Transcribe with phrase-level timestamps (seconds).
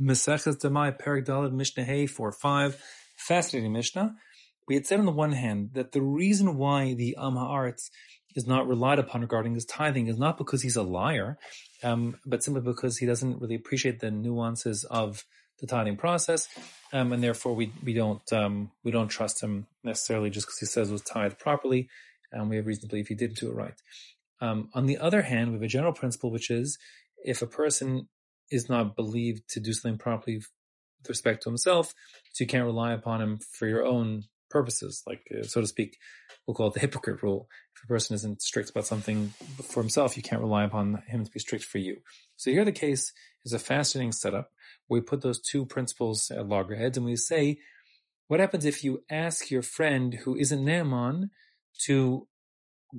[0.00, 2.82] Maseches Demai Perik Dalad Mishnah Hey 4 5.
[3.16, 4.14] Fascinating Mishnah.
[4.68, 7.90] We had said on the one hand that the reason why the Am Haaretz
[8.36, 11.38] is not relied upon regarding his tithing is not because he's a liar,
[11.82, 15.24] um, but simply because he doesn't really appreciate the nuances of
[15.60, 16.48] the tithing process,
[16.92, 20.66] um, and therefore we we don't um, we don't trust him necessarily just because he
[20.66, 21.88] says it was tithed properly,
[22.30, 23.74] and we have reason to believe he did do it right.
[24.40, 26.78] Um, on the other hand, we have a general principle which is
[27.24, 28.06] if a person
[28.50, 31.94] is not believed to do something properly with respect to himself,
[32.32, 35.98] so you can't rely upon him for your own purposes, like uh, so to speak.
[36.46, 37.48] We'll call it the hypocrite rule.
[37.76, 41.30] If a person isn't strict about something for himself, you can't rely upon him to
[41.30, 41.98] be strict for you.
[42.36, 43.12] So here the case
[43.44, 44.50] is a fascinating setup
[44.88, 47.58] we put those two principles at loggerheads and we say,
[48.26, 51.30] what happens if you ask your friend who isn't ne'eman
[51.84, 52.26] to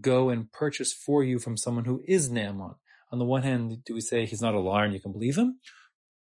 [0.00, 2.74] go and purchase for you from someone who is ne'eman?
[3.10, 5.36] On the one hand, do we say he's not a liar and you can believe
[5.36, 5.58] him?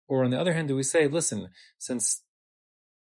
[0.09, 2.23] Or on the other hand, do we say, listen, since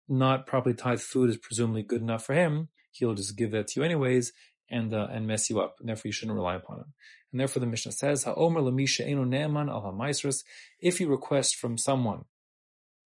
[0.07, 3.79] not properly tithed food is presumably good enough for him, he'll just give that to
[3.79, 4.31] you anyways
[4.69, 6.93] and uh, and mess you up, and therefore you shouldn't rely upon him.
[7.31, 10.31] And therefore the Mishnah says, Ha'omer lamisha eno ne'eman al
[10.79, 12.25] if you request from someone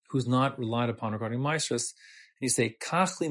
[0.10, 1.94] who's not relied upon regarding maisrus,
[2.40, 3.28] and you say, kachli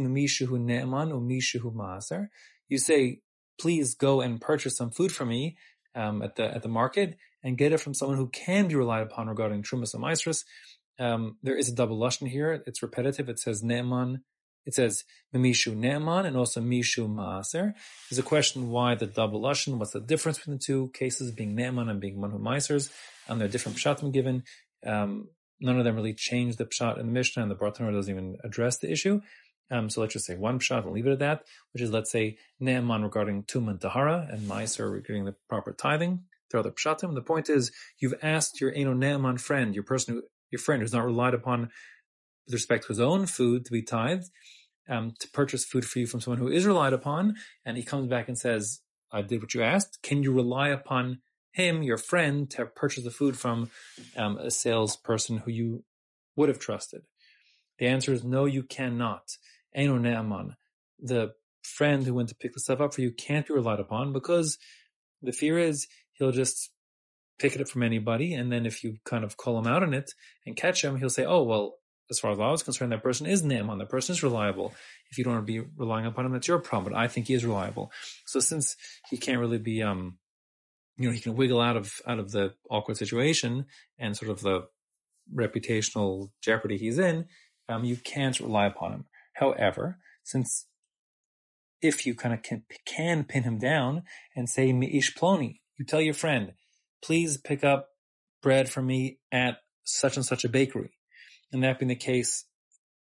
[0.46, 2.28] hu ne'eman hu ma'aser,
[2.68, 3.20] you say,
[3.60, 5.56] please go and purchase some food for me,
[5.94, 9.02] um, at the at the market and get it from someone who can be relied
[9.02, 10.44] upon regarding trumas and ma'asros.
[10.98, 12.62] Um, there is a double lashon here.
[12.66, 13.28] It's repetitive.
[13.28, 14.20] It says ne'eman.
[14.66, 17.74] It says mishu ne'eman and also mishu maaser.
[18.08, 19.78] There's a question why the double lashon.
[19.78, 22.90] What's the difference between the two cases, being ne'eman and being manhu maasers?
[23.28, 24.44] And there are different pshatim given.
[24.86, 25.28] Um,
[25.60, 28.36] none of them really change the pshat in the Mishnah, and the Bartenura doesn't even
[28.44, 29.20] address the issue.
[29.70, 32.10] Um, so let's just say one pshat and leave it at that, which is let's
[32.10, 36.24] say ne'eman regarding tumah and tahara and meiser regarding the proper tithing.
[36.50, 37.14] There are other pshatim.
[37.14, 40.92] The point is you've asked your eno ne'eman friend, your person who, your friend who's
[40.92, 41.70] not relied upon
[42.46, 44.30] with respect to his own food to be tithed,
[44.88, 47.34] um, to purchase food for you from someone who is relied upon,
[47.64, 50.00] and he comes back and says, I did what you asked.
[50.02, 51.20] Can you rely upon
[51.52, 53.70] him, your friend, to purchase the food from
[54.16, 55.84] um, a salesperson who you
[56.36, 57.02] would have trusted?
[57.78, 59.36] The answer is no, you cannot.
[59.74, 60.55] Eno Ne'eman.
[61.01, 64.12] The friend who went to pick the stuff up for you can't be relied upon
[64.12, 64.58] because
[65.23, 66.70] the fear is he'll just
[67.39, 68.34] pick it up from anybody.
[68.34, 70.13] And then if you kind of call him out on it
[70.46, 71.77] and catch him, he'll say, oh, well,
[72.11, 73.79] as far as I was concerned, that person is ne'eman.
[73.79, 74.74] That person is reliable.
[75.11, 76.92] If you don't want to be relying upon him, that's your problem.
[76.92, 77.90] But I think he is reliable.
[78.27, 78.77] So since
[79.11, 80.18] he can't really be, um,
[80.98, 83.67] you know, he can wiggle out of out of the awkward situation
[83.98, 84.68] and sort of the
[85.34, 87.27] reputational jeopardy he's in,
[87.68, 89.05] um, you can't rely upon him.
[89.34, 90.67] However, since
[91.83, 96.00] if you kind of can, can pin him down and say mi'ish ploni, you tell
[96.00, 96.52] your friend,
[97.02, 97.89] please pick up
[98.42, 100.92] bread for me at such and such a bakery.
[101.52, 102.45] And that being the case,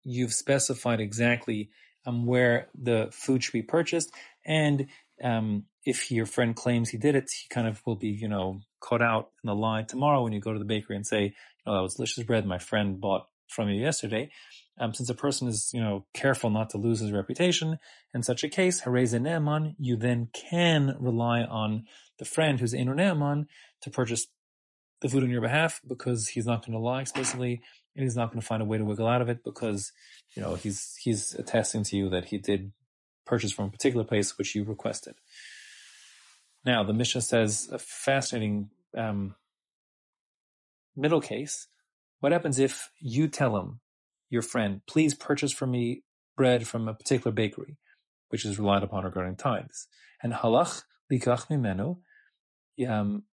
[0.04, 1.70] you've specified exactly
[2.06, 4.10] um, where the food should be purchased.
[4.46, 4.86] And
[5.22, 8.60] um, if your friend claims he did it, he kind of will be, you know,
[8.80, 11.34] caught out in the lie tomorrow when you go to the bakery and say,
[11.66, 14.30] "Oh, that was delicious bread my friend bought from you yesterday."
[14.78, 17.78] Um, since a person is, you know, careful not to lose his reputation,
[18.14, 21.84] in such a case, you then can rely on
[22.18, 23.46] the friend who's Eno Ne'eman
[23.82, 24.26] to purchase
[25.02, 27.60] the food on your behalf because he's not going to lie explicitly
[27.94, 29.92] and he's not going to find a way to wiggle out of it because,
[30.34, 32.72] you know, he's, he's attesting to you that he did
[33.26, 35.14] purchase from a particular place which you requested.
[36.64, 39.34] Now, the Mishnah says a fascinating um,
[40.96, 41.66] middle case.
[42.20, 43.80] What happens if you tell him
[44.28, 46.02] your friend, please purchase for me
[46.36, 47.76] bread from a particular bakery,
[48.28, 49.88] which is relied upon regarding tithes.
[50.22, 51.98] And halach likach mimenu,
[52.88, 53.24] um,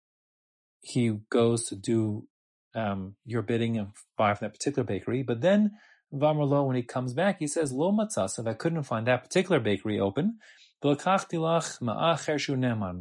[0.82, 2.28] he goes to do
[2.76, 5.22] um, your bidding and buy from that particular bakery.
[5.22, 5.72] But then
[6.14, 10.00] Vamarlo, when he comes back, he says, Lo matzas, I couldn't find that particular bakery
[10.00, 10.38] open,
[10.82, 11.08] but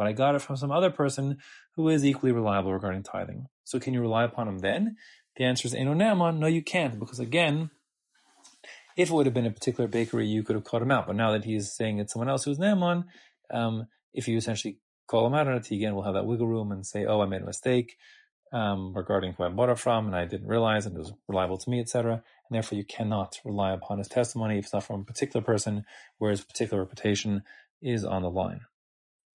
[0.06, 1.38] I got it from some other person
[1.74, 3.46] who is equally reliable regarding tithing.
[3.64, 4.96] So can you rely upon him then?
[5.36, 7.70] The answer is No, you can't, because again,
[8.96, 11.06] if it would have been a particular bakery, you could have called him out.
[11.06, 13.04] But now that he's saying it's someone else who's ne'eman,
[13.50, 16.48] um, if you essentially call him out on it, he again will have that wiggle
[16.48, 17.96] room and say, "Oh, I made a mistake
[18.52, 21.58] um, regarding who I bought it from, and I didn't realize, and it was reliable
[21.58, 25.02] to me, etc." And therefore, you cannot rely upon his testimony if it's not from
[25.02, 25.84] a particular person,
[26.18, 27.42] where his particular reputation
[27.80, 28.60] is on the line.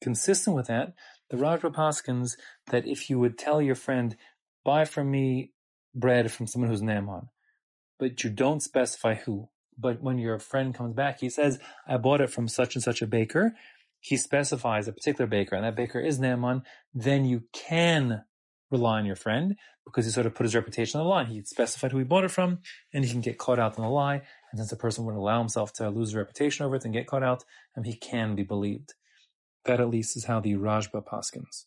[0.02, 0.94] Consistent with that,
[1.30, 4.18] the Rashba Paskins that if you would tell your friend,
[4.64, 5.54] "Buy from me
[5.94, 7.30] bread from someone who's ne'eman,"
[8.00, 9.50] but you don't specify who.
[9.78, 13.02] But when your friend comes back, he says, I bought it from such and such
[13.02, 13.56] a baker.
[14.00, 16.64] He specifies a particular baker, and that baker is ne'eman.
[16.94, 18.26] Then you can
[18.72, 21.26] rely on your friend because he sort of put his reputation on the line.
[21.28, 22.60] He specified who he bought it from,
[22.94, 24.22] and he can get caught out in the lie.
[24.52, 27.08] And since a person wouldn't allow himself to lose his reputation over it and get
[27.08, 27.44] caught out,
[27.76, 28.94] and he can be believed.
[29.66, 31.66] That at least is how the Rashba paskins.